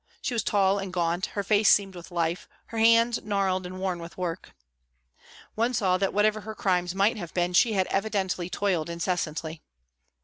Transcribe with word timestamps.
She 0.19 0.33
was 0.33 0.43
tall 0.43 0.79
and 0.79 0.91
gaunt, 0.91 1.27
her 1.37 1.43
face 1.43 1.69
seamed 1.69 1.93
with 1.93 2.09
life, 2.09 2.49
her 2.69 2.79
hands 2.79 3.21
gnarled 3.21 3.67
and 3.67 3.79
worn 3.79 3.99
with 3.99 4.17
work. 4.17 4.55
One 5.53 5.75
saw 5.75 5.99
that 5.99 6.11
whatever 6.11 6.41
her 6.41 6.55
crimes 6.55 6.95
might 6.95 7.17
have 7.17 7.35
been 7.35 7.53
she 7.53 7.73
had 7.73 7.85
evidently 7.91 8.49
toiled 8.49 8.89
incessantly. 8.89 9.61